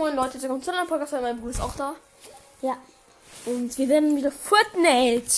moin 0.00 0.16
Leute, 0.16 0.40
willkommen 0.40 0.62
zu 0.62 0.72
einem 0.72 0.88
Podcast, 0.88 1.12
mein 1.12 1.38
Bruder 1.38 1.50
ist 1.50 1.60
auch 1.60 1.76
da. 1.76 1.94
Ja. 2.62 2.78
Und 3.44 3.76
wir 3.76 3.86
werden 3.86 4.16
wieder 4.16 4.32
Fortnite 4.32 5.30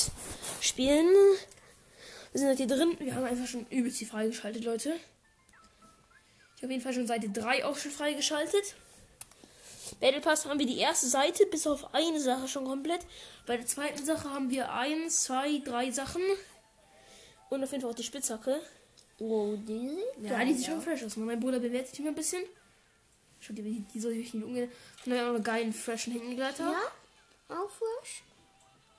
spielen. 0.61 1.08
Wir 2.31 2.38
sind 2.38 2.46
halt 2.46 2.58
hier 2.58 2.69
drin. 2.69 2.95
Wir 3.01 3.12
haben 3.12 3.25
einfach 3.25 3.48
schon 3.48 3.67
übelst 3.71 4.01
die 4.01 4.04
freigeschaltet, 4.04 4.62
Leute. 4.62 4.95
Ich 6.54 6.62
habe 6.62 6.72
jeden 6.72 6.80
Fall 6.80 6.93
schon 6.93 7.09
Seite 7.09 7.29
3 7.29 7.64
auch 7.64 7.77
schon 7.77 7.90
freigeschaltet. 7.90 8.77
Battle 9.98 10.21
Pass 10.21 10.47
haben 10.47 10.61
wir 10.61 10.67
die 10.67 10.79
erste 10.79 11.08
Seite 11.08 11.44
bis 11.47 11.67
auf 11.67 11.92
eine 11.92 12.21
Sache 12.21 12.47
schon 12.47 12.65
komplett. 12.65 13.01
Bei 13.47 13.56
der 13.56 13.67
zweiten 13.67 14.04
Sache 14.04 14.31
haben 14.31 14.49
wir 14.49 14.72
1, 14.72 15.24
2, 15.24 15.63
3 15.65 15.90
Sachen. 15.90 16.23
Und 17.51 17.65
auf 17.65 17.73
jeden 17.73 17.83
Fall 17.83 17.91
auch 17.91 17.97
die 17.97 18.05
Spitzhacke. 18.05 18.60
Oh, 19.19 19.56
die 19.56 19.98
sieht 20.20 20.30
Ja, 20.30 20.45
die 20.45 20.55
sieht 20.55 20.66
schon 20.66 20.80
fresh 20.80 21.02
aus. 21.02 21.16
Mein 21.16 21.41
Bruder 21.41 21.59
bewertet 21.59 21.98
die 21.98 22.02
mir 22.02 22.10
ein 22.10 22.15
bisschen. 22.15 22.45
Schaut 23.43 23.59
die, 23.59 23.84
die 23.93 24.01
soll 24.01 24.12
ich 24.12 24.33
nicht 24.33 24.45
umgehen. 24.45 24.70
Und 25.05 25.11
dann 25.11 25.19
haben 25.19 25.25
wir 25.25 25.30
auch 25.33 25.35
einen 25.35 25.45
geilen, 25.45 25.73
freshen 25.73 26.12
Hängegleiter. 26.12 26.71
Ja, 26.71 27.57
auch 27.57 27.71
frisch. 27.71 28.23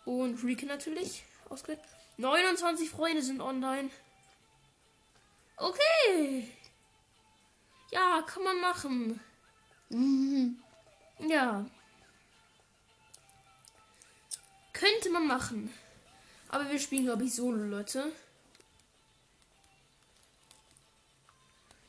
Und 0.04 0.44
Rieke 0.44 0.66
natürlich. 0.66 1.24
Ausgewählt. 1.48 1.80
29 2.18 2.90
Freunde 2.90 3.22
sind 3.22 3.40
online. 3.40 3.90
Okay. 5.56 6.52
Ja, 7.92 8.22
kann 8.28 8.44
man 8.44 8.60
machen. 8.60 9.20
Mhm. 9.90 10.62
Ja. 11.20 11.66
Könnte 14.74 15.10
man 15.10 15.26
machen. 15.26 15.74
Aber 16.50 16.70
wir 16.70 16.80
spielen, 16.80 17.06
glaube 17.06 17.24
ich, 17.24 17.34
solo, 17.34 17.64
Leute. 17.64 18.12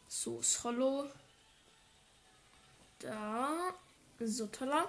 So, 0.07 0.41
Solo. 0.41 1.11
Da. 3.05 3.75
So, 4.21 4.47
toller. 4.47 4.89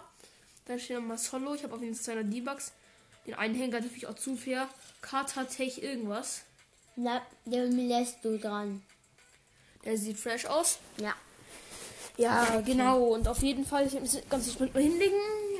Dann 0.66 0.80
steht 0.80 0.98
nochmal 0.98 1.18
Solo. 1.18 1.54
Ich 1.54 1.64
habe 1.64 1.76
auf 1.76 1.82
jeden 1.82 1.96
Fall 1.96 2.04
seiner 2.04 2.24
Debugs. 2.24 2.72
Den 3.26 3.34
einen 3.34 3.56
Hänger 3.56 3.82
natürlich 3.82 4.08
auch 4.08 4.16
zu 4.16 4.36
fair. 4.36 4.70
Katatech 5.02 5.84
irgendwas. 5.84 6.44
Na, 6.96 7.22
der 7.46 7.66
lässt 7.66 8.24
du 8.24 8.38
dran. 8.38 8.82
Der 9.84 9.98
sieht 9.98 10.18
fresh 10.18 10.46
aus. 10.46 10.80
Ja. 10.98 11.14
Ja, 12.18 12.62
genau. 12.62 13.04
Und 13.08 13.28
auf 13.28 13.40
jeden 13.40 13.66
Fall 13.66 13.88
ich 13.88 13.94
das 13.94 14.22
ganze 14.30 14.52
Sprint 14.52 14.74
mal 14.74 14.82
hinlegen 14.82 15.20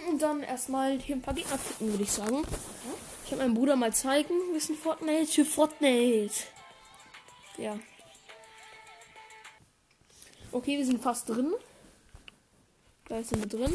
und 0.10 0.22
dann 0.22 0.42
erstmal 0.42 0.98
hier 1.00 1.18
ein 1.18 1.22
paar 1.22 1.34
Gegner 1.34 1.58
ficken, 1.58 1.92
würde 1.92 2.04
ich 2.04 2.12
sagen. 2.12 2.44
Ich 3.26 3.32
habe 3.32 3.42
meinem 3.42 3.56
Bruder 3.56 3.76
mal 3.76 3.94
zeigen, 3.94 4.34
wir 4.54 4.62
sind 4.62 4.80
Fortnite 4.80 5.30
für 5.30 5.44
Fortnite. 5.44 6.34
Ja. 7.58 7.78
Okay, 10.54 10.78
wir 10.78 10.86
sind 10.86 11.04
fast 11.04 11.28
drin. 11.28 11.54
Gleich 13.06 13.28
sind 13.28 13.40
wir 13.40 13.60
drin. 13.60 13.74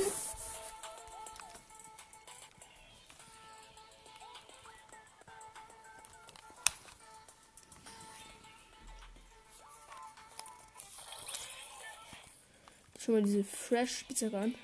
Schon 12.99 13.15
mal 13.15 13.23
diese 13.23 13.45
Fresh 13.45 13.99
Spitzhacke 13.99 14.37
an. 14.37 14.55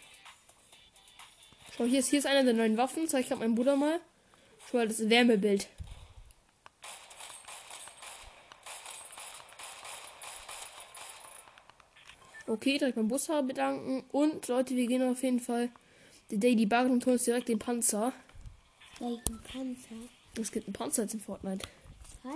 Schau, 1.76 1.84
hier 1.84 2.00
ist, 2.00 2.08
hier 2.08 2.18
ist 2.18 2.26
einer 2.26 2.44
der 2.44 2.54
neuen 2.54 2.76
Waffen. 2.76 3.08
Zeig 3.08 3.22
ich 3.22 3.28
gerade 3.28 3.40
meinem 3.40 3.54
Bruder 3.54 3.76
mal. 3.76 4.00
Schau 4.68 4.78
mal, 4.78 4.88
das 4.88 5.08
Wärmebild. 5.08 5.68
Okay, 12.48 12.78
direkt 12.78 12.96
beim 12.96 13.08
Busfahrer 13.08 13.42
bedanken. 13.42 14.04
Und 14.12 14.46
Leute, 14.46 14.76
wir 14.76 14.86
gehen 14.86 15.02
auf 15.02 15.22
jeden 15.22 15.40
Fall 15.40 15.68
die 16.30 16.38
Daily 16.38 16.66
Bug 16.66 16.90
und 16.90 17.04
holen 17.04 17.14
uns 17.14 17.24
direkt 17.24 17.48
den 17.48 17.58
Panzer. 17.58 18.12
Welchen 19.00 19.40
Panzer? 19.42 19.96
Es 20.40 20.52
gibt 20.52 20.66
einen 20.66 20.74
Panzer 20.74 21.02
jetzt 21.02 21.14
in 21.14 21.20
Fortnite. 21.20 21.66
Geil. 22.22 22.32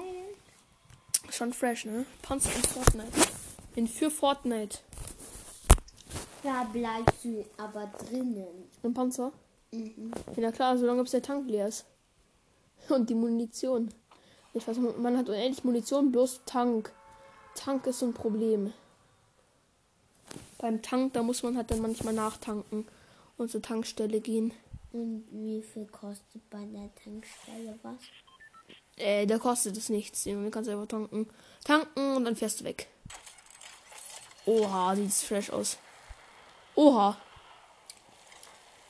Schon 1.31 1.53
fresh, 1.53 1.85
ne? 1.85 2.07
Panzer 2.23 2.51
in 2.55 2.63
Fortnite. 2.63 3.29
Bin 3.75 3.87
für 3.87 4.11
Fortnite. 4.11 4.79
Da 6.43 6.65
bleibst 6.65 7.25
du 7.25 7.45
aber 7.57 7.93
drinnen. 7.99 8.69
Ein 8.83 8.95
Panzer? 8.95 9.33
Mhm. 9.71 10.11
Ja 10.37 10.51
klar, 10.51 10.77
solange 10.77 11.03
bis 11.03 11.13
der 11.13 11.23
Tank 11.23 11.49
leer 11.49 11.69
ist. 11.69 11.87
Und 12.89 13.09
die 13.11 13.15
Munition. 13.15 13.91
Ich 14.55 14.67
weiß, 14.67 14.79
man 14.79 15.17
hat 15.17 15.29
unendlich 15.29 15.63
Munition, 15.63 16.11
bloß 16.11 16.41
Tank. 16.47 16.93
Tank 17.55 17.87
ist 17.87 18.01
so 18.01 18.07
ein 18.07 18.15
Problem. 18.15 18.73
Beim 20.61 20.83
Tank, 20.83 21.15
da 21.15 21.23
muss 21.23 21.43
man 21.43 21.57
halt 21.57 21.71
dann 21.71 21.81
manchmal 21.81 22.13
nachtanken 22.13 22.87
und 23.39 23.51
zur 23.51 23.63
Tankstelle 23.63 24.21
gehen. 24.21 24.53
Und 24.93 25.25
wie 25.31 25.63
viel 25.63 25.87
kostet 25.87 26.49
bei 26.51 26.65
der 26.67 26.95
Tankstelle 27.03 27.79
was? 27.83 28.01
Äh, 28.97 29.27
da 29.27 29.39
kostet 29.39 29.77
es 29.79 29.89
nichts. 29.89 30.25
Du 30.25 30.51
kannst 30.51 30.69
einfach 30.69 30.87
tanken. 30.87 31.27
Tanken 31.65 32.17
und 32.17 32.25
dann 32.27 32.37
fährst 32.37 32.61
du 32.61 32.65
weg. 32.65 32.89
Oha, 34.45 34.95
sieht 34.97 35.13
fresh 35.13 35.49
aus. 35.51 35.79
Oha. 36.75 37.17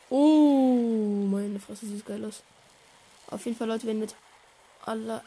Oh, 0.09 1.27
meine 1.31 1.61
Fresse, 1.61 1.87
sieht 1.87 2.05
geil 2.05 2.25
aus. 2.25 2.43
Auf 3.29 3.45
jeden 3.45 3.57
Fall, 3.57 3.69
Leute, 3.69 3.87
wenn 3.87 4.01
mit 4.01 4.17
aller. 4.85 5.23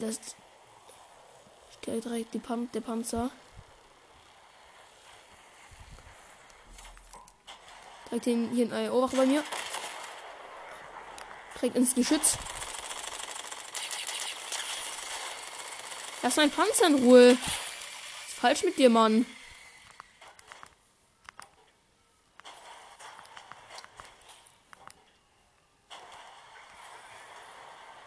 Das. 0.00 0.18
Direkt 1.86 2.34
die 2.34 2.40
Pan 2.40 2.68
der 2.74 2.80
Panzer. 2.80 3.30
Direkt 8.10 8.26
den, 8.26 8.50
hier 8.50 8.72
ein 8.72 8.90
Ohrwache 8.90 9.16
bei 9.16 9.26
mir. 9.26 9.44
Direkt 11.56 11.76
ins 11.76 11.94
Geschütz. 11.94 12.38
Lass 16.22 16.36
meinen 16.36 16.50
Panzer 16.50 16.86
in 16.86 16.94
Ruhe. 16.96 17.30
Ist 17.30 18.38
falsch 18.40 18.62
mit 18.62 18.78
dir, 18.78 18.90
Mann? 18.90 19.26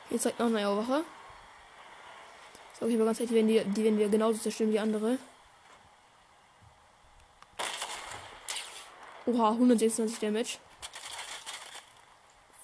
Hier 0.10 0.20
zeigt 0.20 0.40
noch 0.40 0.48
eine 0.48 0.58
Eierwache. 0.58 1.06
So, 2.80 2.86
okay, 2.86 2.96
aber 2.96 3.06
ganz 3.06 3.20
ehrlich, 3.20 3.30
die 3.30 3.36
werden, 3.36 3.74
die, 3.74 3.84
werden 3.84 4.00
wir 4.00 4.10
genauso 4.10 4.40
zerstören 4.40 4.74
wie 4.74 4.80
andere. 4.80 5.18
Oha, 9.32 9.52
126 9.52 10.20
Damage. 10.20 10.58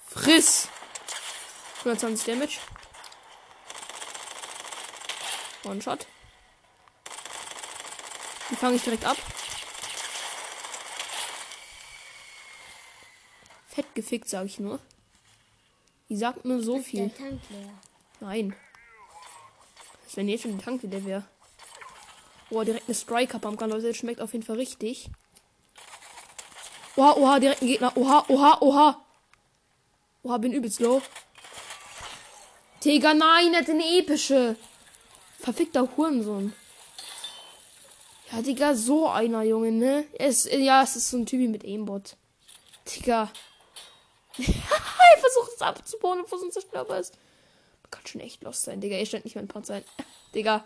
Friss! 0.06 0.68
120 1.84 2.24
Damage. 2.26 2.58
One 5.64 5.80
Shot. 5.80 6.06
Die 8.50 8.56
fange 8.56 8.76
ich 8.76 8.82
direkt 8.82 9.04
ab. 9.04 9.16
Fett 13.68 13.94
gefickt, 13.94 14.28
sage 14.28 14.46
ich 14.46 14.58
nur. 14.58 14.78
Die 16.08 16.16
sagt 16.16 16.44
nur 16.44 16.62
so 16.62 16.78
Ist 16.78 16.86
viel. 16.86 17.08
der? 17.08 17.38
Nein. 18.20 18.54
Das 20.04 20.16
wäre 20.16 20.26
jetzt 20.26 20.42
schon 20.42 20.58
die 20.58 20.64
Tank 20.64 20.82
wieder 20.82 21.02
wäre. 21.04 21.24
Boah, 22.50 22.64
direkt 22.64 22.88
eine 22.88 22.94
Strike 22.94 23.38
am 23.42 23.56
Leute. 23.56 23.88
Das 23.88 23.96
schmeckt 23.96 24.20
auf 24.20 24.32
jeden 24.32 24.44
Fall 24.44 24.56
richtig. 24.56 25.10
Oha, 26.98 27.12
oha, 27.16 27.38
direkt 27.38 27.62
ein 27.62 27.68
Gegner. 27.68 27.96
Oha, 27.96 28.24
oha, 28.26 28.58
oha. 28.60 29.04
Oha, 30.24 30.38
bin 30.38 30.52
übelst 30.52 30.80
low. 30.80 31.00
Digga, 32.82 33.14
nein, 33.14 33.54
er 33.54 33.60
hat 33.60 33.70
eine 33.70 33.84
epische. 33.98 34.56
Verfickter 35.38 35.88
Hurensohn. 35.96 36.52
Ja, 38.32 38.42
Digga, 38.42 38.74
so 38.74 39.08
einer, 39.08 39.44
Junge, 39.44 39.70
ne? 39.70 40.06
Es, 40.18 40.44
ja, 40.50 40.82
es 40.82 40.96
ist 40.96 41.10
so 41.10 41.18
ein 41.18 41.26
Typi 41.26 41.46
mit 41.46 41.64
Aimbot. 41.64 42.16
Digga. 42.88 43.30
er 44.38 45.18
versucht 45.20 45.52
es 45.54 45.62
abzubauen, 45.62 46.22
bevor 46.22 46.38
es 46.38 46.44
ein 46.46 46.50
Zerstörbar 46.52 46.98
ist. 46.98 47.16
Man 47.84 47.92
kann 47.92 48.06
schon 48.08 48.20
echt 48.22 48.42
lost 48.42 48.64
sein, 48.64 48.80
Digga. 48.80 48.96
Er 48.96 49.06
stellt 49.06 49.24
nicht 49.24 49.36
mein 49.36 49.46
Panzer 49.46 49.74
ein. 49.74 49.84
Digga. 50.34 50.64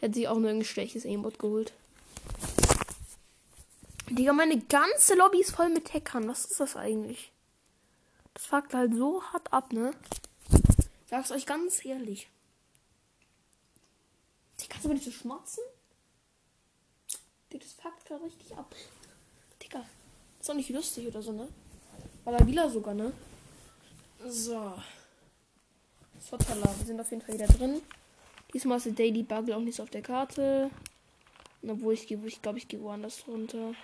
Der 0.00 0.08
hat 0.08 0.14
sich 0.14 0.26
auch 0.26 0.38
nur 0.38 0.48
ein 0.48 0.64
schlechtes 0.64 1.04
Aimbot 1.04 1.38
geholt. 1.38 1.74
Digga, 4.08 4.32
meine 4.32 4.60
ganze 4.60 5.14
Lobby 5.14 5.40
ist 5.40 5.54
voll 5.54 5.68
mit 5.68 5.92
Hackern. 5.92 6.28
Was 6.28 6.44
ist 6.44 6.60
das 6.60 6.76
eigentlich? 6.76 7.32
Das 8.34 8.46
fuckt 8.46 8.72
halt 8.72 8.94
so 8.94 9.22
hart 9.24 9.52
ab, 9.52 9.72
ne? 9.72 9.92
Sag's 11.06 11.32
euch 11.32 11.46
ganz 11.46 11.84
ehrlich. 11.84 12.28
Die 14.60 14.68
kannst 14.68 14.84
du 14.84 14.88
aber 14.88 14.94
nicht 14.94 15.04
so 15.04 15.10
schmatzen? 15.10 15.62
Digga, 17.52 17.64
das 17.64 17.72
fuckt 17.72 18.06
gerade 18.06 18.24
richtig 18.24 18.56
ab. 18.56 18.74
Digga, 19.62 19.84
ist 20.40 20.48
doch 20.48 20.54
nicht 20.54 20.70
lustig 20.70 21.08
oder 21.08 21.22
so, 21.22 21.32
ne? 21.32 21.48
War 22.24 22.36
da 22.36 22.46
wieder 22.46 22.70
sogar, 22.70 22.94
ne? 22.94 23.12
So. 24.24 24.74
Sotala, 26.20 26.74
wir 26.78 26.86
sind 26.86 27.00
auf 27.00 27.10
jeden 27.10 27.22
Fall 27.22 27.34
wieder 27.34 27.46
drin. 27.46 27.82
Diesmal 28.52 28.78
ist 28.78 28.86
der 28.86 28.92
Daily 28.94 29.22
Buggle 29.22 29.56
auch 29.56 29.60
nicht 29.60 29.76
so 29.76 29.82
auf 29.82 29.90
der 29.90 30.02
Karte. 30.02 30.70
Obwohl 31.62 31.94
ich 31.94 32.06
gehe, 32.06 32.18
ich 32.24 32.42
glaube, 32.42 32.58
ich 32.58 32.68
gehe 32.68 32.80
woanders 32.80 33.26
runter. 33.26 33.74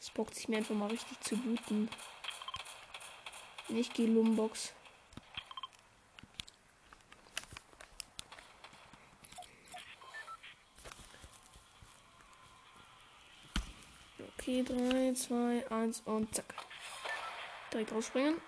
Es 0.00 0.10
bockt 0.10 0.34
sich 0.34 0.48
mir 0.48 0.58
einfach 0.58 0.74
mal 0.74 0.90
richtig 0.90 1.20
zu 1.20 1.36
booten. 1.36 1.88
Nicht 3.68 3.94
gehe 3.94 4.06
Lumbox. 4.06 4.72
Okay, 14.38 14.62
3, 14.62 15.12
2, 15.12 15.70
1 15.70 16.02
und 16.06 16.34
zack. 16.34 16.54
Direkt 17.72 17.92
rausspringen. 17.92 18.40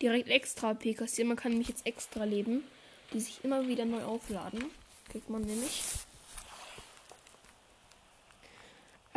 Direkt 0.00 0.28
extra 0.28 0.70
AP 0.70 0.94
kassieren. 0.96 1.28
Man 1.28 1.36
kann 1.36 1.50
nämlich 1.50 1.68
jetzt 1.68 1.84
extra 1.84 2.24
leben, 2.24 2.64
die 3.12 3.20
sich 3.20 3.44
immer 3.44 3.66
wieder 3.66 3.84
neu 3.84 4.02
aufladen. 4.04 4.70
Kriegt 5.10 5.28
man 5.28 5.42
nämlich. 5.42 5.82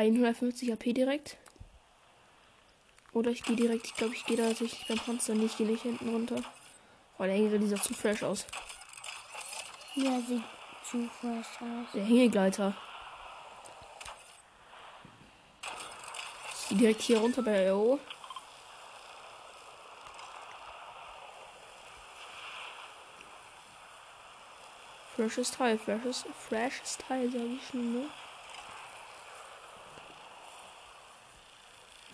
150 0.02 0.74
AP 0.74 0.94
direkt. 0.94 1.38
Oder 3.14 3.32
ich 3.32 3.44
gehe 3.44 3.56
direkt, 3.56 3.86
ich 3.86 3.96
glaube, 3.96 4.16
ich 4.16 4.26
gehe 4.26 4.38
da 4.38 4.48
tatsächlich 4.48 4.88
beim 4.88 4.98
Panzer 4.98 5.36
nicht, 5.36 5.58
gehe 5.58 5.68
nicht 5.68 5.84
hinten 5.84 6.10
runter. 6.10 6.42
Oh, 7.18 7.24
der 7.24 7.34
hängt 7.34 7.62
dieser 7.62 7.82
zu 7.82 7.94
fresh 7.94 8.24
aus. 8.24 8.46
Ja, 9.96 10.20
sieht 10.22 10.44
zu 10.90 11.10
fresh 11.20 11.62
aus. 11.62 11.92
Der 11.94 12.04
Hängegleiter. 12.04 12.76
Ich 16.54 16.70
gehe 16.70 16.78
direkt 16.78 17.02
hier 17.02 17.20
runter 17.20 17.44
bei 17.44 17.70
AO. 17.70 18.00
Freshes 25.16 25.52
Teil, 25.52 25.78
freshes, 25.78 26.26
freshes 26.48 26.98
Teil, 26.98 27.30
sag 27.30 27.42
ich 27.42 27.68
schon, 27.68 27.94
ne? 27.94 28.10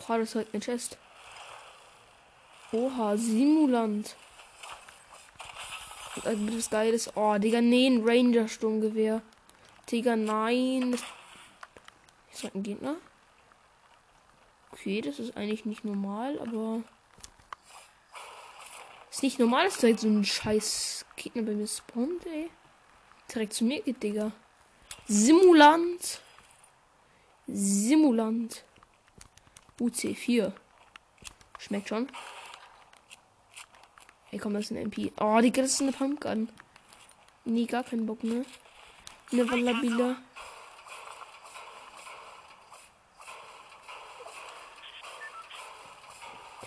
Boah, 0.08 0.20
das 0.20 0.30
ist 0.30 0.36
halt 0.36 0.48
eine 0.54 0.64
Chest. 0.64 0.98
Oha, 2.72 3.18
Simulant. 3.18 4.16
Das 6.24 6.70
Geiles. 6.70 7.12
Oh, 7.16 7.38
Digga, 7.38 7.62
nee, 7.62 7.88
ein 7.88 8.08
Ranger-Sturmgewehr. 8.08 9.22
Digga, 9.92 10.16
nein. 10.16 10.92
Das 10.92 11.02
ist 12.34 12.44
halt 12.44 12.56
ein 12.56 12.64
Gegner. 12.64 12.96
Okay, 14.72 15.02
das 15.02 15.20
ist 15.20 15.36
eigentlich 15.36 15.66
nicht 15.66 15.84
normal, 15.84 16.40
aber. 16.40 16.84
Ist 19.12 19.24
nicht 19.24 19.40
normal, 19.40 19.66
dass 19.66 19.78
direkt 19.78 20.00
so 20.00 20.08
ein 20.08 20.24
scheiß 20.24 21.06
Gegner 21.16 21.44
bei 21.44 21.54
mir 21.54 21.68
spawnt, 21.68 22.26
ey. 22.26 22.50
Direkt 23.34 23.54
zu 23.54 23.66
mir 23.66 23.82
geht, 23.82 24.02
Digga. 24.02 24.32
Simulant. 25.08 26.22
Simulant. 27.48 28.64
UC4. 29.80 30.52
Schmeckt 31.60 31.90
schon. 31.90 32.08
Ey, 34.32 34.40
komm, 34.40 34.54
das 34.54 34.66
ist 34.66 34.72
ein 34.72 34.78
MP. 34.78 35.12
Oh, 35.20 35.40
Digga, 35.40 35.62
das 35.62 35.74
ist 35.74 35.82
eine 35.82 35.92
Pumpgun. 35.92 36.50
Nee, 37.46 37.66
gar 37.66 37.84
keinen 37.84 38.06
Bock, 38.06 38.24
ne? 38.24 38.46
Eine 39.32 39.50
Wallabila. 39.50 40.18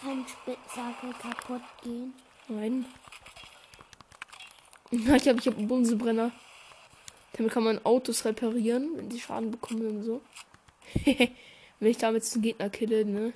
Kann 0.01 0.25
Spitzhacke 0.27 1.11
kaputt 1.21 1.63
gehen? 1.83 2.15
Nein. 2.49 2.87
Ja, 4.93 5.15
ich 5.15 5.29
habe 5.29 5.39
ich 5.39 5.47
hab 5.47 5.57
einen 5.57 5.69
Bunsenbrenner. 5.69 6.33
Damit 7.35 7.53
kann 7.53 7.63
man 7.63 7.85
Autos 7.85 8.25
reparieren, 8.25 8.97
wenn 8.97 9.09
sie 9.09 9.21
Schaden 9.21 9.53
bekommen 9.53 9.87
und 9.87 10.03
so. 10.03 10.21
wenn 11.81 11.91
ich 11.91 11.99
damit 11.99 12.31
einen 12.33 12.43
Gegner 12.43 12.71
kille, 12.71 13.05
ne? 13.05 13.33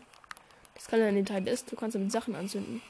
Das 0.75 0.87
kann 0.87 1.01
ja 1.01 1.07
ein 1.07 1.15
Detail 1.15 1.49
ist, 1.49 1.73
du 1.73 1.77
kannst 1.77 1.95
damit 1.95 2.13
Sachen 2.13 2.35
anzünden. 2.35 2.83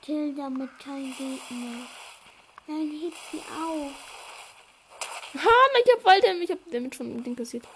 Kill 0.00 0.34
damit 0.34 0.70
kein 0.78 1.14
Gegner. 1.16 1.86
Nein, 2.66 3.00
heb 3.02 3.12
sie 3.30 3.38
auf. 3.38 3.92
Ha, 5.34 5.50
nein, 5.72 5.82
ich 5.84 5.92
hab 5.92 6.04
Walter, 6.04 6.34
ich 6.34 6.50
hab 6.50 6.58
damit 6.70 6.94
schon 6.94 7.16
ein 7.16 7.24
Ding 7.24 7.36
passiert. 7.36 7.66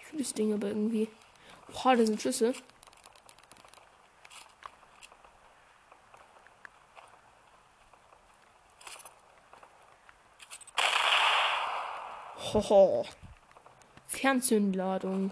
Ich 0.00 0.06
fühle 0.06 0.22
das 0.22 0.34
Ding 0.34 0.52
aber 0.52 0.68
irgendwie. 0.68 1.08
Boah, 1.72 1.96
da 1.96 2.06
sind 2.06 2.20
Schüsse. 2.20 2.54
Hoho. 12.56 13.04
Fernzündladung. 14.08 15.30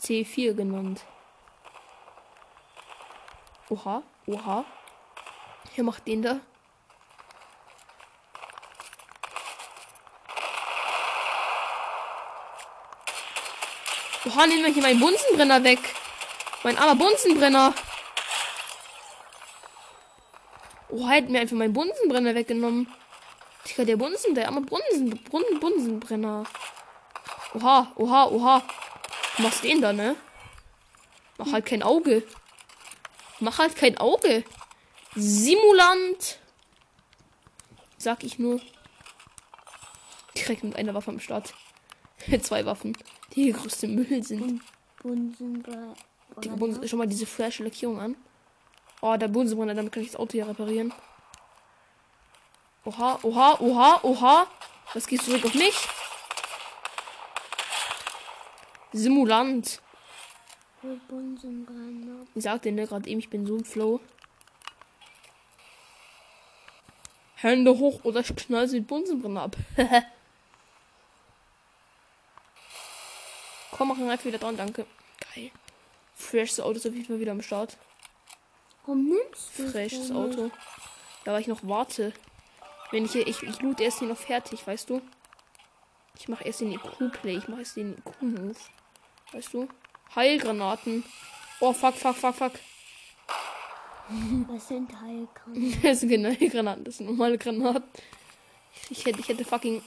C4 0.00 0.54
genannt. 0.54 1.04
Oha, 3.68 4.02
oha. 4.26 4.64
Wer 5.74 5.84
macht 5.84 6.06
den 6.06 6.22
da? 6.22 6.40
Oha, 14.24 14.46
nehmen 14.46 14.64
wir 14.64 14.72
hier 14.72 14.82
meinen 14.82 15.00
Bunsenbrenner 15.00 15.62
weg. 15.62 15.80
Mein 16.62 16.78
armer 16.78 16.96
Bunsenbrenner. 16.96 17.74
Oha, 20.88 21.10
hätten 21.10 21.32
mir 21.32 21.40
einfach 21.40 21.56
meinen 21.56 21.74
Bunsenbrenner 21.74 22.34
weggenommen. 22.34 22.90
Digga, 23.66 23.84
der 23.84 23.96
Bunsen, 23.96 24.34
der 24.34 24.46
arme 24.46 24.60
Bunsen, 24.62 25.18
Bunsen, 25.30 25.60
Bunsenbrenner. 25.60 26.44
Oha, 27.54 27.92
oha, 27.96 28.26
oha. 28.26 28.62
Du 29.36 29.42
machst 29.42 29.64
den 29.64 29.80
da, 29.80 29.92
ne? 29.92 30.16
Mach 31.38 31.52
halt 31.52 31.66
kein 31.66 31.82
Auge. 31.82 32.22
Mach 33.40 33.58
halt 33.58 33.76
kein 33.76 33.96
Auge. 33.98 34.44
Simulant. 35.14 36.38
Sag 37.96 38.24
ich 38.24 38.38
nur. 38.38 38.60
Direkt 40.36 40.64
mit 40.64 40.76
einer 40.76 40.94
Waffe 40.94 41.10
am 41.10 41.20
Start. 41.20 41.54
Zwei 42.42 42.64
Waffen, 42.66 42.96
die 43.34 43.52
größte 43.52 43.88
Müll 43.88 44.22
sind. 44.22 44.62
Bunsenbrenner. 45.02 45.94
Die 46.42 46.48
Bunsen, 46.48 46.86
schon 46.88 46.98
mal 46.98 47.06
diese 47.06 47.26
frische 47.26 47.64
Lackierung 47.64 48.00
an. 48.00 48.16
Oh, 49.00 49.16
der 49.16 49.28
Bunsenbrenner, 49.28 49.74
damit 49.74 49.92
kann 49.92 50.02
ich 50.02 50.10
das 50.10 50.20
Auto 50.20 50.32
hier 50.32 50.48
reparieren. 50.48 50.92
Oha, 52.88 53.18
oha, 53.22 53.60
oha, 53.60 54.00
oha. 54.02 54.46
Was 54.94 55.06
gehst 55.06 55.26
du 55.26 55.32
zurück 55.32 55.44
auf 55.44 55.54
mich? 55.54 55.76
Simulant. 58.94 59.82
Ich 62.34 62.42
sagte 62.42 62.72
ne 62.72 62.86
gerade 62.86 63.10
eben, 63.10 63.20
ich 63.20 63.28
bin 63.28 63.46
so 63.46 63.56
im 63.56 63.64
Flow. 63.66 64.00
Hände 67.34 67.76
hoch 67.78 68.04
oder 68.04 68.20
ich 68.20 68.34
knall 68.34 68.66
sie 68.66 68.80
Bunsenbrenner 68.80 69.42
ab. 69.42 69.56
Komm, 73.72 73.88
machen 73.88 74.06
wir 74.06 74.12
einfach 74.12 74.24
wieder 74.24 74.38
dran, 74.38 74.56
danke. 74.56 74.86
Geil. 75.34 75.50
Freshes 76.14 76.58
Auto 76.58 76.78
ist 76.78 76.86
auf 76.86 76.94
jeden 76.94 77.04
Fall 77.04 77.20
wieder 77.20 77.32
am 77.32 77.42
Start. 77.42 77.76
Warum 78.86 79.10
nimmst 79.10 79.58
du 79.58 79.68
Freshes 79.68 80.08
so 80.08 80.14
Auto. 80.14 80.50
Ja, 81.26 81.34
weil 81.34 81.42
ich 81.42 81.48
noch 81.48 81.60
warte. 81.64 82.14
Wenn 82.90 83.04
ich 83.04 83.12
hier, 83.12 83.26
ich, 83.26 83.42
ich 83.42 83.60
loot 83.60 83.80
erst 83.80 83.98
hier 83.98 84.08
noch 84.08 84.16
fertig, 84.16 84.66
weißt 84.66 84.90
du? 84.90 85.02
Ich 86.18 86.28
mache 86.28 86.44
erst 86.44 86.60
den 86.60 86.72
IQ-Play, 86.72 87.36
ich 87.36 87.48
mache 87.48 87.60
erst 87.60 87.76
den 87.76 87.98
IQ-Move. 87.98 88.56
Weißt 89.32 89.52
du? 89.52 89.68
Heilgranaten. 90.16 91.04
Oh, 91.60 91.72
fuck, 91.72 91.94
fuck, 91.94 92.16
fuck, 92.16 92.34
fuck. 92.34 92.52
Was 94.48 94.68
sind 94.68 94.90
Heilgranaten? 95.00 95.78
Das 95.82 96.00
sind 96.00 96.10
keine 96.10 96.30
Heilgranaten, 96.30 96.84
das 96.84 96.96
sind 96.96 97.06
normale 97.06 97.36
Granaten. 97.36 97.88
Ich 98.88 99.04
hätte, 99.04 99.20
ich 99.20 99.28
hätte 99.28 99.44
fucking. 99.44 99.82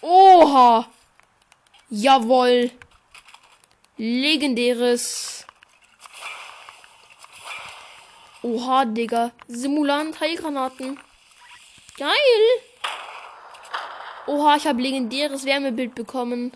Oha! 0.00 0.88
Jawoll! 1.90 2.72
Legendäres. 3.96 5.46
Oha, 8.42 8.84
Digga. 8.84 9.30
Simulant 9.46 10.18
Heilgranaten. 10.18 10.98
Geil! 11.96 12.62
Oha, 14.26 14.56
ich 14.56 14.66
habe 14.66 14.80
legendäres 14.80 15.44
Wärmebild 15.44 15.94
bekommen. 15.94 16.52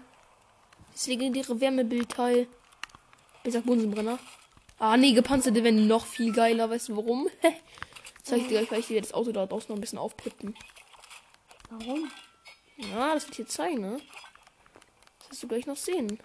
Das 0.92 1.06
legendäre 1.06 1.60
Wärmebildteil. 1.60 2.46
Besser 3.42 3.60
Bunsenbrenner. 3.60 4.18
Ah, 4.78 4.96
nee, 4.96 5.12
gepanzerte 5.12 5.62
werden 5.64 5.86
noch 5.86 6.06
viel 6.06 6.32
geiler. 6.32 6.70
Weißt 6.70 6.88
du 6.88 6.96
warum? 6.96 7.28
Zeig 8.22 8.42
ich 8.42 8.48
dir 8.48 8.58
gleich, 8.58 8.70
weil 8.70 8.80
ich 8.80 8.86
dir 8.86 9.00
das 9.00 9.14
Auto 9.14 9.32
da 9.32 9.46
draußen 9.46 9.68
noch 9.68 9.76
ein 9.76 9.80
bisschen 9.80 9.98
aufpippen. 9.98 10.56
Warum? 11.70 12.10
Ja, 12.76 13.14
das 13.14 13.26
wird 13.26 13.36
hier 13.36 13.46
zeigen, 13.46 13.80
ne? 13.80 14.00
Das 15.18 15.30
wirst 15.30 15.42
du 15.42 15.48
gleich 15.48 15.66
noch 15.66 15.76
sehen. 15.76 16.18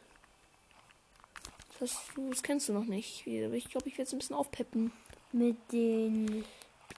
Das, 1.80 1.96
hast 1.96 2.12
du, 2.16 2.30
das 2.30 2.44
kennst 2.44 2.70
du 2.70 2.74
noch 2.74 2.86
nicht. 2.86 3.24
Aber 3.28 3.56
ich 3.56 3.70
glaube, 3.70 3.88
ich 3.88 3.98
werde 3.98 4.08
es 4.08 4.14
ein 4.14 4.20
bisschen 4.20 4.36
aufpeppen. 4.36 4.92
Mit 5.32 5.58
den. 5.72 6.46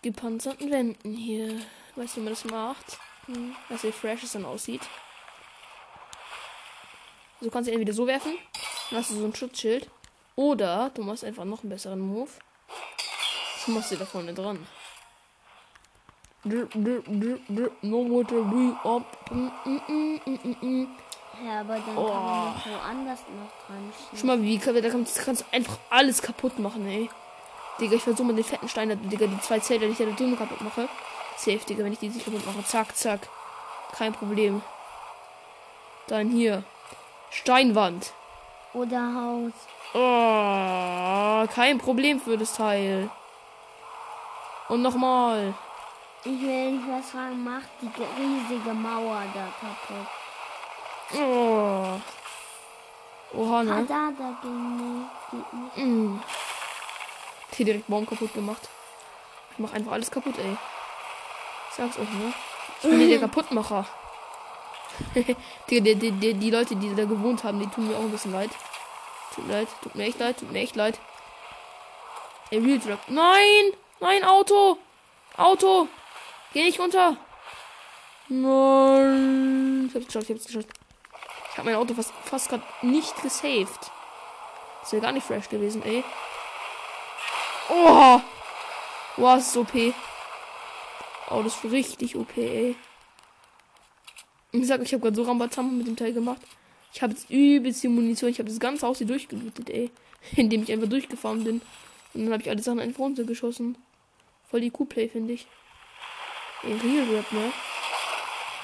Gepanzerten 0.04 0.70
Wänden 0.70 1.14
hier. 1.14 1.60
Weißt 1.96 2.16
du, 2.16 2.20
wie 2.22 2.26
man 2.26 2.34
das 2.34 2.46
macht? 2.46 3.00
Hm. 3.26 3.56
dass 3.70 3.84
wie 3.84 3.92
fresh 3.94 4.24
es 4.24 4.34
dann 4.34 4.44
aussieht. 4.44 4.82
Also 7.36 7.46
du 7.46 7.52
kannst 7.52 7.70
ihn 7.70 7.74
entweder 7.74 7.94
so 7.94 8.06
werfen, 8.06 8.34
dann 8.90 9.00
hast 9.00 9.12
du 9.12 9.16
so 9.16 9.26
ein 9.26 9.34
Schutzschild. 9.34 9.90
Oder 10.36 10.90
du 10.94 11.04
machst 11.04 11.24
einfach 11.24 11.46
noch 11.46 11.62
einen 11.64 11.70
besseren 11.70 12.00
Move. 12.02 12.30
Du 13.66 13.72
machst 13.72 13.90
sie 13.90 13.98
da 13.98 14.06
vorne 14.06 14.34
dran. 14.34 14.68
No 16.44 16.66
water 18.10 18.42
be 18.44 18.76
up. 18.84 19.32
Mm, 19.32 19.50
mm, 19.66 20.20
mm. 20.62 20.88
Ja, 21.46 21.62
aber 21.62 21.76
dann 21.76 21.98
Oh. 21.98 22.10
kann 22.10 22.26
man 22.26 22.46
noch 22.54 22.66
woanders 22.66 23.20
noch 23.22 23.66
dran 23.68 23.94
Schau 24.12 24.18
schieben. 24.18 24.28
mal, 24.28 24.42
wie 24.44 24.82
da 24.82 24.90
kannst, 24.90 25.18
kannst 25.24 25.42
du 25.44 25.46
einfach 25.52 25.78
alles 25.90 26.22
kaputt 26.22 26.60
machen, 26.60 26.86
ey. 26.88 27.10
Digga, 27.80 27.96
ich 27.96 28.04
versuche 28.04 28.28
mal 28.28 28.36
den 28.36 28.44
fetten 28.44 28.70
Stein, 28.70 28.90
da- 28.90 28.96
Digga, 28.96 29.26
die 29.28 29.40
zwei 29.42 29.60
Zelter, 29.60 29.86
die 29.88 29.92
ich 29.94 29.98
da 29.98 30.06
drüben 30.06 30.38
kaputt 30.38 30.62
mache. 30.62 30.88
Safe, 31.38 31.58
Digga, 31.60 31.84
wenn 31.84 31.94
ich 31.94 32.00
die 32.00 32.10
nicht 32.10 32.24
kaputt 32.26 32.46
mache. 32.46 32.64
Zack, 32.66 32.96
zack. 32.96 33.28
Kein 33.98 34.14
Problem. 34.14 34.62
Dann 36.08 36.30
hier. 36.30 36.64
Steinwand. 37.32 38.14
Oder 38.74 39.00
Haus. 39.14 39.52
Oh, 39.96 41.48
kein 41.54 41.78
Problem 41.78 42.20
für 42.20 42.38
das 42.38 42.54
Teil. 42.54 43.10
Und 44.70 44.82
nochmal. 44.82 45.54
Ich 46.24 46.42
will 46.42 46.72
nicht 46.72 46.86
was 46.90 47.10
fragen, 47.12 47.44
macht 47.44 47.68
die 47.82 47.88
ge- 47.90 48.06
riesige 48.18 48.74
Mauer 48.74 49.22
da 49.34 49.48
kaputt. 49.60 50.08
Oh. 51.16 52.00
Oha, 53.38 53.60
Ah, 53.60 53.64
ne? 53.64 53.86
da, 53.88 54.10
da 54.18 54.38
ging 54.42 54.78
nicht. 54.78 55.10
Geht 55.32 55.54
nicht. 55.54 55.78
Mm. 55.78 56.20
Hier 57.56 57.66
direkt 57.66 57.88
Baum 57.88 58.06
kaputt 58.06 58.34
gemacht. 58.34 58.70
Ich 59.52 59.60
mach 59.60 59.74
einfach 59.74 59.92
alles 59.92 60.10
kaputt, 60.10 60.38
ey. 60.38 60.58
Ich 61.70 61.76
sag's 61.76 61.98
euch, 61.98 62.10
ne? 62.10 62.34
Ich 62.82 62.90
bin 62.90 63.00
hier 63.00 63.20
der 63.20 63.20
Kaputtmacher. 63.28 63.86
die, 65.70 65.82
die, 65.82 65.96
die, 65.96 66.34
die, 66.34 66.52
Leute, 66.52 66.76
die 66.76 66.96
da 66.96 67.06
gewohnt 67.06 67.44
haben, 67.44 67.60
die 67.60 67.68
tun 67.68 67.88
mir 67.88 67.96
auch 67.96 68.02
ein 68.02 68.12
bisschen 68.12 68.32
leid. 68.32 68.52
Tut 69.34 69.48
mir 69.48 69.54
leid, 69.54 69.68
tut 69.82 69.96
mir 69.96 70.06
echt 70.06 70.20
leid, 70.20 70.40
tut 70.40 70.52
mir 70.52 70.60
echt 70.60 70.76
leid. 70.76 71.00
Ey, 72.52 72.60
Real 72.60 72.80
Truck. 72.80 73.00
Nein! 73.08 73.74
Nein, 74.00 74.24
Auto! 74.24 74.78
Auto! 75.38 75.88
Geh 76.54 76.64
nicht 76.64 76.80
runter! 76.80 77.18
Nein! 78.28 79.88
Ich 79.88 79.96
hab's 79.96 80.06
geschafft, 80.06 80.30
ich 80.30 80.36
hab's 80.36 80.46
geschafft. 80.46 80.70
Ich 81.52 81.58
hab 81.58 81.66
mein 81.66 81.76
Auto 81.76 81.94
fast, 81.94 82.14
fast 82.26 82.50
gerade 82.50 82.64
nicht 82.82 83.22
gesaved. 83.22 83.92
Das 84.82 84.92
wäre 84.92 85.02
gar 85.02 85.12
nicht 85.12 85.26
fresh 85.26 85.50
gewesen, 85.50 85.84
ey. 85.84 86.04
Oh! 87.70 88.22
Boah, 89.18 89.38
ist 89.38 89.56
OP. 89.56 89.74
Oh, 91.30 91.42
das 91.44 91.56
ist 91.56 91.72
richtig 91.72 92.16
OP, 92.16 92.36
ey. 92.38 92.76
Ich 94.52 94.68
sag, 94.68 94.82
ich 94.82 94.94
habe 94.94 95.02
gerade 95.02 95.16
so 95.16 95.24
Rambazamba 95.24 95.74
mit 95.74 95.88
dem 95.88 95.96
Teil 95.96 96.14
gemacht. 96.14 96.42
Ich 96.94 97.02
habe 97.02 97.14
jetzt 97.14 97.30
übelst 97.30 97.84
die 97.84 97.88
Munition. 97.88 98.30
Ich 98.30 98.40
habe 98.40 98.50
das 98.50 98.60
ganze 98.60 98.86
Haus 98.86 99.00
hier 99.00 99.08
durchgelootet, 99.08 99.70
ey. 99.70 99.92
Indem 100.36 100.64
ich 100.64 100.72
einfach 100.72 100.90
durchgefahren 100.90 101.44
bin. 101.44 101.62
Und 102.14 102.26
dann 102.26 102.34
habe 102.34 102.44
ich 102.44 102.50
alle 102.50 102.62
Sachen 102.62 102.80
einfach 102.80 103.00
runtergeschossen. 103.00 103.78
Voll 104.50 104.62
die 104.62 104.70
Q-Play, 104.70 105.10
finde 105.10 105.34
ich. 105.34 105.48
Ey, 106.64 106.74
Real 106.74 107.16
Rap, 107.16 107.32
ne? 107.32 107.52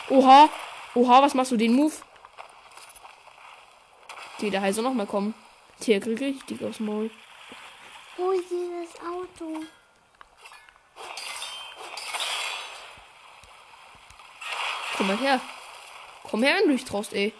Oha! 0.09 0.49
Oha, 0.95 1.21
was 1.21 1.33
machst 1.33 1.51
du 1.51 1.57
den 1.57 1.73
Move? 1.73 1.93
Die, 4.41 4.49
der 4.49 4.61
heißt 4.61 4.79
noch 4.81 4.93
mal 4.93 5.05
kommen. 5.05 5.33
Tier 5.79 5.99
krieg 5.99 6.19
richtig 6.19 6.63
aufs 6.63 6.79
Maul. 6.79 7.09
Wo 8.19 8.31
ist 8.31 8.49
dieses 8.49 8.99
Auto? 8.99 9.63
Komm 14.97 15.07
mal 15.07 15.17
her. 15.17 15.39
Komm 16.23 16.43
her, 16.43 16.55
wenn 16.57 16.67
du 16.67 16.73
dich 16.73 16.83
traust, 16.83 17.13
ey. 17.13 17.33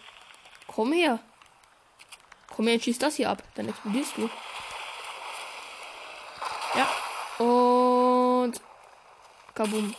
Komm 0.68 0.94
her. 0.94 1.20
Komm 2.56 2.68
her 2.68 2.76
und 2.76 2.84
schieß 2.84 2.98
das 2.98 3.16
hier 3.16 3.30
ab. 3.30 3.44
Dann 3.56 3.68
explodierst 3.68 4.14
du. 4.16 4.30
Ja. 6.76 7.44
Und. 7.44 8.62
Kabum. 9.54 9.94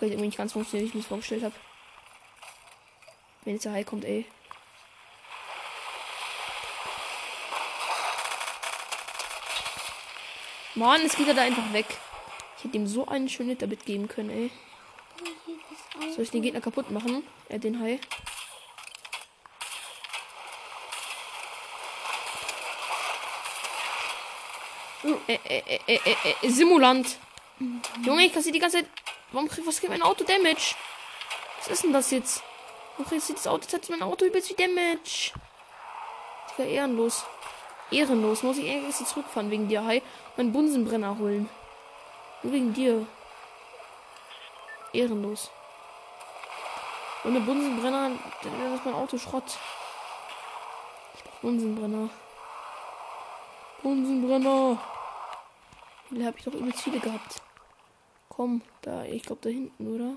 Okay, 0.00 0.12
irgendwie 0.12 0.28
nicht 0.28 0.38
ganz 0.38 0.54
funktioniert, 0.54 0.86
wie 0.86 0.98
ich 0.98 1.04
mir 1.04 1.06
vorgestellt 1.06 1.42
habe. 1.42 1.54
Wenn 3.44 3.52
jetzt 3.52 3.66
der 3.66 3.72
Hai 3.72 3.84
kommt, 3.84 4.06
ey. 4.06 4.24
Mann, 10.74 11.02
es 11.02 11.14
geht 11.16 11.28
er 11.28 11.34
da 11.34 11.42
einfach 11.42 11.70
weg. 11.74 11.84
Ich 12.56 12.64
hätte 12.64 12.78
ihm 12.78 12.86
so 12.86 13.06
einen 13.08 13.28
schönen 13.28 13.50
Hit 13.50 13.60
damit 13.60 13.84
geben 13.84 14.08
können, 14.08 14.30
ey. 14.30 14.50
Soll 16.14 16.24
ich 16.24 16.30
den 16.30 16.40
Gegner 16.40 16.62
kaputt 16.62 16.90
machen? 16.90 17.22
Er 17.50 17.58
den 17.58 17.78
Hai. 17.78 18.00
Äh, 25.04 25.34
äh, 25.34 25.38
äh, 25.44 25.80
äh, 25.86 26.00
äh, 26.06 26.46
äh, 26.46 26.48
Simulant. 26.48 27.18
Junge, 28.02 28.24
ich 28.24 28.32
kassiere 28.32 28.54
die 28.54 28.60
ganze 28.60 28.78
Zeit. 28.78 28.86
Warum 29.32 29.48
kriegt 29.48 29.66
was 29.66 29.78
kriegt 29.78 29.92
mein 29.92 30.02
Auto 30.02 30.24
Damage? 30.24 30.74
Was 31.58 31.68
ist 31.68 31.84
denn 31.84 31.92
das 31.92 32.10
jetzt? 32.10 32.42
Warum 32.96 33.06
kriegt 33.06 33.30
das 33.30 33.46
Auto 33.46 33.62
jetzt 33.62 33.74
hat 33.74 33.90
mein 33.90 34.02
Auto 34.02 34.24
übelst 34.24 34.50
wie 34.50 34.54
Damage? 34.54 35.32
Digga, 36.50 36.68
ehrenlos. 36.68 37.24
Ehrenlos. 37.90 38.42
Muss 38.42 38.58
ich 38.58 38.66
irgendwie 38.66 38.92
zurückfahren 38.92 39.50
wegen 39.50 39.68
dir, 39.68 39.84
Hai. 39.84 40.02
Meinen 40.36 40.52
Bunsenbrenner 40.52 41.18
holen. 41.18 41.48
Nur 42.42 42.52
wegen 42.52 42.74
dir. 42.74 43.06
Ehrenlos. 44.92 45.50
Ohne 47.24 47.40
Bunsenbrenner, 47.40 48.10
dann 48.42 48.60
wäre 48.60 48.76
das 48.76 48.84
mein 48.84 48.94
Auto 48.94 49.18
Schrott. 49.18 49.58
Bunsenbrenner. 51.42 52.08
Bunsenbrenner. 53.82 54.78
Hier 56.08 56.26
habe 56.26 56.38
ich 56.38 56.44
doch 56.44 56.54
übelst 56.54 56.80
viele 56.82 56.98
gehabt. 56.98 57.42
Komm, 58.40 58.62
da, 58.80 59.04
ich 59.04 59.22
glaube 59.22 59.42
da 59.42 59.50
hinten, 59.50 59.94
oder? 59.94 60.16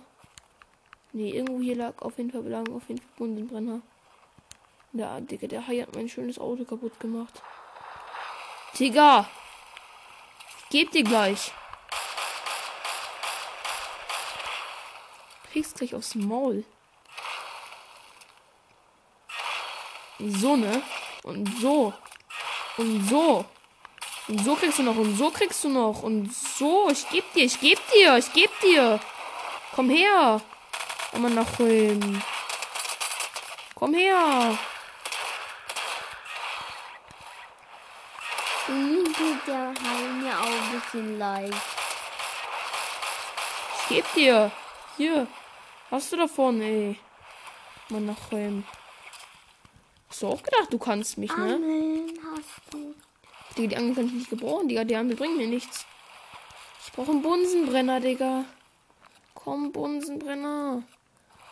Nee, 1.11 1.31
irgendwo 1.31 1.61
hier 1.61 1.75
lag 1.75 2.01
auf 2.01 2.17
jeden 2.17 2.31
Fall 2.31 2.47
lagen 2.47 2.73
auf 2.73 2.87
jeden 2.87 3.01
Fall 3.01 3.11
Bunsenbrenner. 3.17 3.81
Der, 4.93 5.19
Digga, 5.19 5.47
der 5.47 5.67
Hai 5.67 5.81
hat 5.81 5.93
mein 5.93 6.07
schönes 6.07 6.39
Auto 6.39 6.63
kaputt 6.63 6.97
gemacht. 7.01 7.41
Digga! 8.79 9.29
Ich 10.57 10.69
geb 10.69 10.91
dir 10.91 11.03
gleich. 11.03 11.51
Kriegst 15.51 15.75
gleich 15.75 15.93
aufs 15.93 16.15
Maul. 16.15 16.63
So, 20.19 20.55
ne? 20.55 20.81
Und 21.23 21.59
so. 21.59 21.93
Und 22.77 23.05
so. 23.09 23.43
Und 24.27 24.43
so 24.43 24.55
kriegst 24.55 24.79
du 24.79 24.83
noch. 24.83 24.95
Und 24.95 25.17
so 25.17 25.31
kriegst 25.31 25.63
du 25.63 25.69
noch. 25.69 26.03
Und 26.03 26.33
so. 26.33 26.89
Ich 26.89 27.07
geb 27.09 27.31
dir. 27.33 27.45
Ich 27.45 27.59
geb 27.59 27.79
dir. 27.93 28.17
Ich 28.17 28.31
geb 28.33 28.51
dir. 28.61 28.99
Komm 29.75 29.89
her. 29.89 30.41
Aber 31.11 31.29
nach 31.29 31.59
Ulm. 31.59 32.21
Komm 33.75 33.93
her. 33.93 34.57
Tut 38.65 39.47
der 39.47 39.67
Hai 39.67 40.03
mir 40.21 40.39
auch 40.39 40.45
ein 40.45 40.81
bisschen 40.81 41.19
leid. 41.19 41.53
Ich 43.81 43.87
geb 43.89 44.13
dir. 44.15 44.51
Hier. 44.97 45.27
Hast 45.91 46.11
du 46.11 46.17
davon, 46.17 46.61
ey. 46.61 46.97
Mann, 47.89 48.05
nach. 48.05 48.17
Hast 50.09 50.21
du 50.21 50.27
auch 50.27 50.41
gedacht, 50.41 50.71
du 50.71 50.79
kannst 50.79 51.17
mich, 51.17 51.35
ne? 51.35 51.55
Angeln 51.55 52.19
hast 52.33 52.73
du. 52.73 52.95
Digga, 53.57 53.67
die 53.67 53.77
Angel 53.77 53.95
kann 53.95 54.05
ich 54.07 54.13
nicht 54.13 54.29
gebrauchen, 54.29 54.67
Digga. 54.67 54.83
Die 54.83 54.95
Angel 54.95 55.15
bringt 55.15 55.37
mir 55.37 55.47
nichts. 55.47 55.85
Ich 56.85 56.91
brauche 56.91 57.11
einen 57.11 57.21
Bunsenbrenner, 57.21 57.99
Digga. 57.99 58.45
Komm, 59.33 59.71
Bunsenbrenner. 59.71 60.83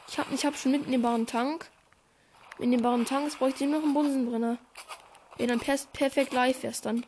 Ich 0.08 0.18
hab, 0.18 0.32
ich 0.32 0.46
hab 0.46 0.58
schon 0.58 0.72
mitnehmbaren 0.72 1.28
Tank. 1.28 1.70
Mitnehmbaren 2.58 3.06
Tanks 3.06 3.36
bräuchte 3.36 3.64
ich 3.64 3.70
noch 3.70 3.84
einen 3.84 3.94
Bunsenbrenner. 3.94 4.58
Ja, 5.38 5.48
dann 5.48 5.60
per 5.60 5.78
perfekt 5.94 6.34
live 6.34 6.64
wär's 6.64 6.82
dann. 6.82 7.06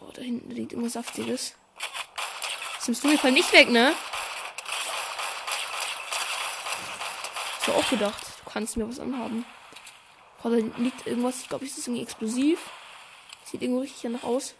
Oh, 0.00 0.10
da 0.12 0.22
hinten 0.22 0.50
liegt 0.50 0.72
irgendwas 0.72 0.94
Saftiges. 0.94 1.54
Das 2.76 2.88
nimmst 2.88 3.04
du 3.04 3.08
mir 3.08 3.18
Fall 3.18 3.32
nicht 3.32 3.52
weg, 3.52 3.70
ne? 3.70 3.94
Ich 7.60 7.68
hab 7.68 7.76
auch 7.76 7.88
gedacht, 7.90 8.26
du 8.44 8.50
kannst 8.50 8.76
mir 8.76 8.88
was 8.88 8.98
anhaben. 8.98 9.44
Oh, 10.42 10.48
da 10.48 10.56
liegt 10.56 11.06
irgendwas, 11.06 11.42
ich 11.42 11.48
glaube, 11.48 11.64
es 11.64 11.78
ist 11.78 11.86
irgendwie 11.86 12.02
explosiv. 12.02 12.58
Sieht 13.52 13.60
irgendwo 13.60 13.80
richtig 13.80 14.00
danach 14.00 14.24
aus. 14.24 14.54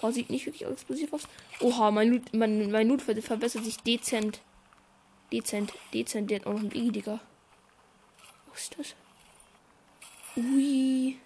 Oh, 0.00 0.10
sieht 0.12 0.30
nicht 0.30 0.46
wirklich 0.46 0.64
explosiv 0.64 1.12
aus. 1.12 1.26
Oha, 1.60 1.90
mein 1.90 2.12
Loot, 2.12 2.32
mein, 2.32 2.70
mein 2.70 2.86
Loot 2.86 3.02
ver 3.02 3.20
verbessert 3.20 3.64
sich 3.64 3.78
dezent. 3.78 4.40
Dezent, 5.32 5.72
dezent. 5.92 6.30
Der 6.30 6.38
hat 6.38 6.46
auch 6.46 6.52
noch 6.52 6.60
ein 6.60 6.70
Iggy, 6.70 6.92
Digga. 6.92 7.18
Was 8.52 8.62
ist 8.62 8.78
das? 8.78 8.94
Ui. 10.36 11.18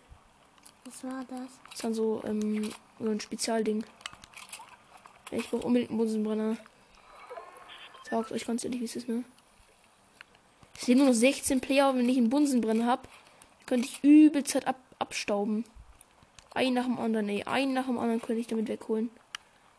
Was 0.87 1.05
war 1.05 1.25
das? 1.29 1.51
Das 1.65 1.75
ist 1.75 1.85
dann 1.85 1.95
so, 1.95 2.23
ähm, 2.25 2.73
so 2.99 3.11
ein 3.11 3.21
Spezialding. 3.21 3.85
Ich 5.31 5.51
brauche 5.51 5.67
unbedingt 5.67 5.91
einen 5.91 5.99
Bunsenbrenner. 5.99 6.57
Sagt 8.09 8.33
euch 8.33 8.47
ganz 8.47 8.65
ehrlich, 8.65 8.81
wie 8.81 8.87
es 8.87 8.97
ist, 8.97 9.09
ne? 9.09 9.25
Es 10.75 10.87
sind 10.87 10.99
nur 10.99 11.09
noch 11.09 11.15
16 11.15 11.61
Player, 11.61 11.95
wenn 11.95 12.09
ich 12.09 12.17
einen 12.17 12.31
Bunsenbrenner 12.31 12.87
habe, 12.87 13.09
könnte 13.67 13.89
ich 13.89 14.03
übel 14.03 14.45
Zeit 14.45 14.67
ab 14.67 14.79
abstauben. 14.99 15.65
Ein 16.55 16.75
nach 16.75 16.85
dem 16.85 16.99
anderen, 16.99 17.29
ey. 17.29 17.45
Ein 17.45 17.73
nach 17.73 17.87
dem 17.87 17.99
anderen 17.99 18.21
könnte 18.21 18.41
ich 18.41 18.47
damit 18.47 18.69
wegholen. 18.69 19.11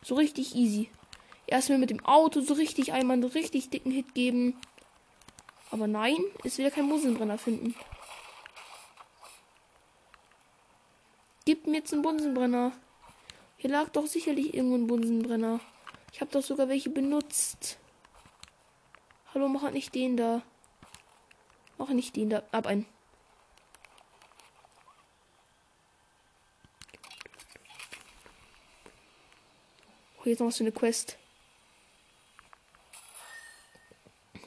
So 0.02 0.16
richtig 0.16 0.54
easy. 0.54 0.90
Erstmal 1.46 1.78
mit 1.78 1.90
dem 1.90 2.04
Auto 2.04 2.40
so 2.40 2.54
richtig 2.54 2.92
einmal 2.92 3.14
einen 3.14 3.24
richtig 3.24 3.70
dicken 3.70 3.90
Hit 3.90 4.14
geben. 4.14 4.56
Aber 5.70 5.86
nein, 5.86 6.16
ist 6.42 6.58
wieder 6.58 6.70
kein 6.70 6.88
Bunsenbrenner 6.88 7.38
finden. 7.38 7.74
Gib 11.44 11.66
mir 11.66 11.78
jetzt 11.78 11.92
einen 11.92 12.02
Bunsenbrenner. 12.02 12.72
Hier 13.56 13.70
lag 13.70 13.90
doch 13.90 14.06
sicherlich 14.06 14.54
irgendwo 14.54 14.76
ein 14.76 14.86
Bunsenbrenner. 14.86 15.60
Ich 16.12 16.20
habe 16.20 16.30
doch 16.30 16.42
sogar 16.42 16.68
welche 16.68 16.90
benutzt. 16.90 17.78
Hallo, 19.32 19.48
mach 19.48 19.70
nicht 19.70 19.94
den 19.94 20.16
da. 20.16 20.42
Mach 21.76 21.88
nicht 21.90 22.16
den 22.16 22.30
da. 22.30 22.42
Ab 22.52 22.66
ein. 22.66 22.86
Oh, 30.24 30.28
jetzt 30.28 30.40
noch 30.40 30.46
was 30.46 30.56
für 30.56 30.64
eine 30.64 30.72
Quest. 30.72 31.18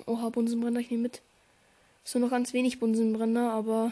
Oha, 0.08 0.30
Bunsenbrenner, 0.30 0.80
ich 0.80 0.90
nehme 0.90 1.04
mit. 1.04 1.22
Nur 2.14 2.22
noch 2.22 2.30
ganz 2.32 2.54
wenig 2.54 2.80
Bunsenbrenner, 2.80 3.52
aber 3.52 3.92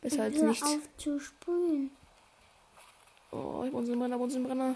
besser 0.00 0.22
als 0.22 0.40
nichts. 0.40 0.62
auf 0.62 0.80
zu 0.96 1.20
sprühen. 1.20 1.90
Oh, 3.30 3.68
Bunsenbrenner, 3.70 4.18
Bunsenbrenner. 4.18 4.74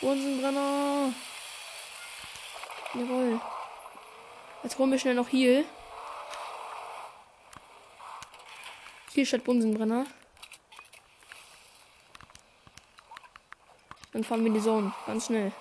Bunsenbrenner. 0.00 1.12
Jawohl. 2.94 3.40
Jetzt 4.62 4.78
holen 4.78 4.90
wir 4.90 4.98
schnell 4.98 5.14
noch 5.14 5.32
Heal. 5.32 5.64
Heal 9.14 9.26
statt 9.26 9.44
Bunsenbrenner. 9.44 10.06
Dann 14.12 14.24
fahren 14.24 14.44
wir 14.44 14.52
die 14.52 14.60
Zone. 14.60 14.92
Ganz 15.06 15.26
schnell. 15.26 15.52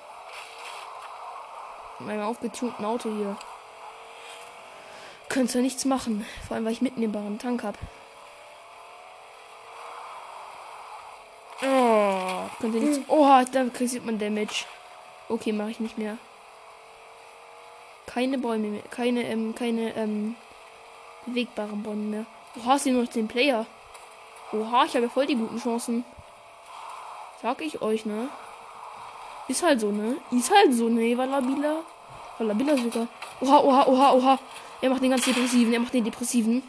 Mit 2.00 2.08
meinem 2.08 2.24
aufgetunten 2.24 2.86
Auto 2.86 3.10
hier. 3.10 3.38
Könntest 5.30 5.56
ja 5.56 5.62
nichts 5.62 5.86
machen. 5.86 6.26
Vor 6.48 6.56
allem, 6.56 6.66
weil 6.66 6.72
ich 6.72 6.82
mitten 6.82 7.04
im 7.04 7.12
baren 7.12 7.40
Tank 7.40 7.64
hab. 7.64 7.78
Oh, 11.62 12.68
nichts. 12.68 13.00
Oh, 13.08 13.28
da 13.52 13.66
kriegt 13.74 14.06
man 14.06 14.20
Damage. 14.20 14.66
Okay, 15.28 15.52
mache 15.52 15.72
ich 15.72 15.80
nicht 15.80 15.98
mehr. 15.98 16.18
Keine 18.06 18.38
Bäume 18.38 18.68
mehr. 18.68 18.84
Keine, 18.90 19.24
ähm, 19.24 19.54
keine, 19.54 19.96
ähm, 19.96 20.36
bewegbaren 21.26 21.84
Bäume 21.84 22.04
mehr. 22.04 22.26
Oha, 22.56 22.78
nur 22.86 23.04
noch 23.04 23.10
10 23.10 23.28
Player. 23.28 23.66
Oha, 24.54 24.86
ich 24.86 24.96
habe 24.96 25.10
voll 25.10 25.26
die 25.26 25.36
guten 25.36 25.60
Chancen. 25.60 26.06
Sag 27.42 27.62
ich 27.62 27.82
euch, 27.82 28.06
ne? 28.06 28.30
Ist 29.48 29.64
halt 29.64 29.80
so, 29.80 29.92
ne? 29.92 30.18
Ist 30.32 30.52
halt 30.52 30.74
so, 30.74 30.90
ne? 30.90 31.18
Wallabila. 31.18 31.84
Wallabila 32.40 32.78
sogar. 32.78 33.08
Oha, 33.42 33.60
oha, 33.60 33.88
oha, 33.88 34.12
oha. 34.14 34.40
Er 34.82 34.90
macht 34.90 35.04
den 35.04 35.12
ganz 35.12 35.26
depressiven. 35.26 35.72
Er 35.72 35.80
macht 35.80 35.94
den 35.94 36.04
depressiven. 36.04 36.64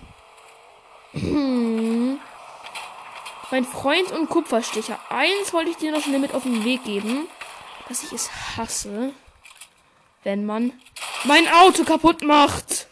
Hm. 1.12 2.20
Mein 3.50 3.64
Freund 3.64 4.12
und 4.12 4.28
Kupferstecher. 4.28 4.98
Eins 5.08 5.52
wollte 5.52 5.70
ich 5.70 5.76
dir 5.78 5.90
noch 5.90 6.02
schnell 6.02 6.20
mit 6.20 6.34
auf 6.34 6.42
den 6.42 6.64
Weg 6.64 6.84
geben. 6.84 7.26
Dass 7.88 8.02
ich 8.02 8.12
es 8.12 8.30
hasse, 8.56 9.14
wenn 10.22 10.44
man 10.44 10.72
mein 11.24 11.48
Auto 11.48 11.84
kaputt 11.84 12.22
macht. 12.22 12.86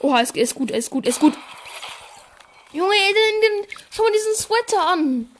Oha, 0.00 0.20
es 0.20 0.30
ist 0.30 0.54
gut, 0.54 0.70
es 0.70 0.84
ist 0.84 0.90
gut, 0.90 1.06
ist 1.06 1.20
gut. 1.20 1.34
Junge, 2.74 2.92
ey, 2.92 3.14
den, 3.14 3.40
den, 3.40 3.68
schau 3.88 4.02
mal 4.02 4.10
diesen 4.10 4.34
Sweater 4.34 4.84
an. 4.88 5.30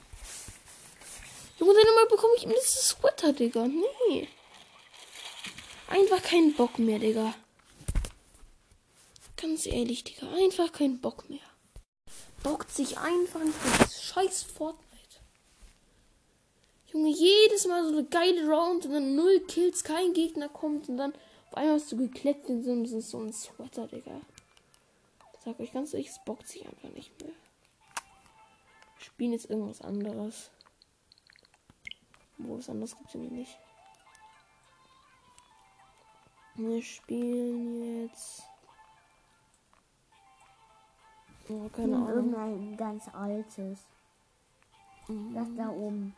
Junge, 1.58 1.74
dann 1.74 1.94
mal 1.96 2.06
bekomme 2.06 2.34
ich 2.36 2.44
ihm 2.44 2.50
diesen 2.50 2.80
Sweater, 2.80 3.32
Digga. 3.32 3.66
Nee. 3.66 4.28
Einfach 5.88 6.22
keinen 6.22 6.54
Bock 6.54 6.78
mehr, 6.78 7.00
Digga. 7.00 7.34
Ganz 9.36 9.66
ehrlich, 9.66 10.04
Digga. 10.04 10.32
Einfach 10.32 10.70
keinen 10.70 11.00
Bock 11.00 11.28
mehr. 11.28 11.40
Bockt 12.44 12.70
sich 12.70 12.98
einfach 12.98 13.40
nicht 13.42 13.58
das 13.80 14.00
scheiß 14.00 14.44
Fortnite. 14.44 14.84
Junge, 16.92 17.10
jedes 17.10 17.66
Mal 17.66 17.82
so 17.82 17.98
eine 17.98 18.04
geile 18.04 18.48
Round 18.48 18.86
und 18.86 18.92
dann 18.92 19.16
null 19.16 19.40
Kills, 19.48 19.82
kein 19.82 20.12
Gegner 20.12 20.48
kommt 20.48 20.88
und 20.88 20.98
dann 20.98 21.12
auf 21.50 21.56
einmal 21.56 21.80
hast 21.80 21.90
du 21.90 21.96
geklettert 21.96 22.48
in 22.64 22.86
so 23.00 23.18
ein 23.18 23.32
Sweater, 23.32 23.88
Digga. 23.88 24.20
Ich 25.44 25.50
sag 25.50 25.60
euch 25.60 25.72
ganz 25.74 25.92
ehrlich, 25.92 26.08
es 26.08 26.24
bockt 26.24 26.48
sich 26.48 26.66
einfach 26.66 26.88
nicht 26.88 27.20
mehr. 27.20 27.34
Wir 28.96 29.04
spielen 29.04 29.32
jetzt 29.32 29.50
irgendwas 29.50 29.82
anderes. 29.82 30.50
Wo 32.38 32.56
was 32.56 32.70
anderes 32.70 32.96
gibt's 32.96 33.12
nämlich 33.12 33.30
nicht. 33.30 33.58
Wir 36.54 36.82
spielen 36.82 38.04
jetzt. 38.04 38.44
Oh, 41.50 41.68
keine 41.68 41.96
Ahnung. 41.96 42.08
irgendein 42.08 42.76
ganz 42.78 43.08
altes. 43.08 43.80
Das 45.34 45.48
da 45.58 45.68
oben. 45.68 46.16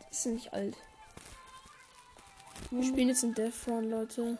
Das 0.00 0.18
ist 0.18 0.26
nicht 0.26 0.52
alt. 0.52 0.76
Wir 2.72 2.82
spielen 2.82 3.06
jetzt 3.06 3.22
in 3.22 3.34
Death 3.34 3.68
Run, 3.68 3.88
Leute. 3.88 4.36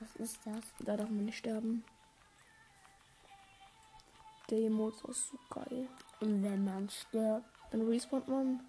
Was 0.00 0.16
ist 0.16 0.40
das? 0.44 0.64
Da 0.80 0.96
darf 0.96 1.08
man 1.08 1.26
nicht 1.26 1.38
sterben. 1.38 1.84
Der 4.52 4.66
Emote 4.66 5.08
ist 5.08 5.30
so 5.30 5.38
geil. 5.48 5.88
Und 6.20 6.42
wenn 6.44 6.62
man 6.62 6.86
stirbt. 6.90 7.46
Dann 7.70 7.88
respawnt 7.88 8.28
man. 8.28 8.60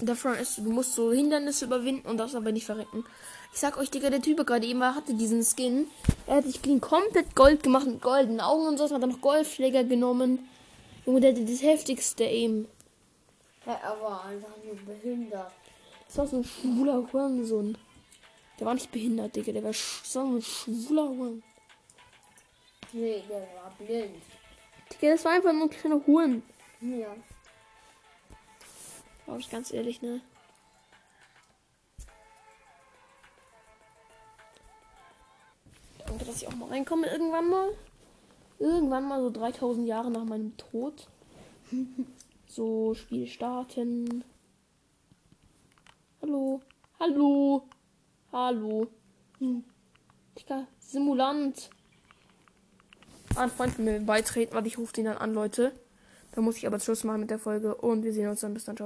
Death 0.00 0.24
Run 0.24 0.34
ist, 0.34 0.58
du 0.58 0.72
musst 0.72 0.96
so 0.96 1.12
Hindernisse 1.12 1.66
überwinden 1.66 2.08
und 2.08 2.16
darfst 2.16 2.34
aber 2.34 2.50
nicht 2.50 2.66
verrecken. 2.66 3.04
Ich 3.52 3.60
sag 3.60 3.78
euch, 3.78 3.92
Digga, 3.92 4.10
der 4.10 4.20
Typ 4.20 4.44
gerade 4.44 4.66
eben 4.66 4.80
war, 4.80 4.96
hatte 4.96 5.14
diesen 5.14 5.44
Skin. 5.44 5.86
Er 6.26 6.38
hat 6.38 6.46
sich 6.46 6.60
clean 6.62 6.80
komplett 6.80 7.36
Gold 7.36 7.62
gemacht 7.62 7.86
mit 7.86 8.02
goldenen 8.02 8.40
Augen 8.40 8.66
und 8.66 8.76
so. 8.76 8.90
Hat 8.90 9.00
dann 9.00 9.10
noch 9.10 9.20
Goldschläger 9.20 9.84
genommen. 9.84 10.48
Junge, 11.06 11.20
der 11.20 11.30
hatte 11.30 11.44
das 11.44 11.62
heftigste 11.62 12.24
Aim. 12.24 12.66
Ja, 13.66 13.74
er 13.74 14.00
war 14.00 14.24
einfach 14.24 14.56
nur 14.64 14.74
behindert. 14.74 15.52
Das 16.08 16.18
war 16.18 16.26
so 16.26 16.38
ein 16.38 16.44
schwuler 16.44 17.08
Hurensohn. 17.12 17.78
Der 18.58 18.66
war 18.66 18.74
nicht 18.74 18.90
behindert, 18.90 19.36
Digga. 19.36 19.52
Der 19.52 19.62
war, 19.62 19.70
das 19.70 20.16
war 20.16 20.26
so 20.26 20.38
ein 20.38 20.42
schwuler 20.42 21.08
Huren. 21.08 21.44
Nee, 22.96 23.24
der 23.28 23.40
war 23.40 23.72
blind. 23.76 24.22
Digga, 24.92 25.14
das 25.14 25.24
war 25.24 25.32
einfach 25.32 25.52
nur 25.52 25.64
ein 25.64 25.70
kleiner 25.70 26.06
Huren. 26.06 26.44
Ja. 26.80 27.12
Glaube 29.24 29.40
ich 29.40 29.50
ganz 29.50 29.72
ehrlich, 29.72 30.00
ne? 30.00 30.20
Danke, 36.06 36.24
dass 36.24 36.36
ich 36.36 36.46
auch 36.46 36.54
mal 36.54 36.68
reinkomme 36.68 37.08
irgendwann 37.08 37.50
mal. 37.50 37.76
Irgendwann 38.60 39.08
mal 39.08 39.20
so 39.20 39.30
3000 39.30 39.88
Jahre 39.88 40.12
nach 40.12 40.24
meinem 40.24 40.56
Tod. 40.56 41.08
so, 42.46 42.94
Spiel 42.94 43.26
starten. 43.26 44.22
Hallo. 46.22 46.60
Hallo. 47.00 47.66
Hallo. 48.30 48.86
Hm. 49.40 49.64
Digga, 50.38 50.68
Simulant. 50.78 51.70
Ah, 53.36 53.42
ein 53.42 53.50
Freund 53.50 53.74
von 53.74 53.84
mir 53.84 53.98
beitreten, 53.98 54.54
weil 54.54 54.66
ich 54.66 54.78
rufe 54.78 54.92
den 54.92 55.06
dann 55.06 55.16
an, 55.16 55.34
Leute. 55.34 55.72
Da 56.32 56.40
muss 56.40 56.56
ich 56.56 56.66
aber 56.66 56.78
Schluss 56.78 57.02
machen 57.02 57.20
mit 57.20 57.30
der 57.30 57.38
Folge 57.38 57.74
und 57.74 58.04
wir 58.04 58.12
sehen 58.12 58.28
uns 58.28 58.40
dann. 58.40 58.54
Bis 58.54 58.64
dann, 58.64 58.76
ciao. 58.76 58.82